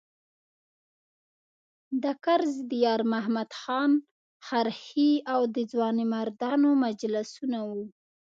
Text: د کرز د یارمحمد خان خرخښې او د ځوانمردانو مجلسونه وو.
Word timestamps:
د 2.03 2.05
کرز 2.25 2.53
د 2.69 2.71
یارمحمد 2.85 3.49
خان 3.61 3.91
خرخښې 4.47 5.11
او 5.33 5.41
د 5.55 5.57
ځوانمردانو 5.71 6.69
مجلسونه 6.85 7.59
وو. 7.69 7.83